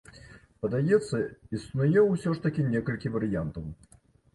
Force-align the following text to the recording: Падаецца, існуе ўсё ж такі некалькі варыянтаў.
Падаецца, 0.65 1.21
існуе 1.59 2.07
ўсё 2.09 2.29
ж 2.41 2.45
такі 2.49 2.69
некалькі 2.75 3.07
варыянтаў. 3.21 3.75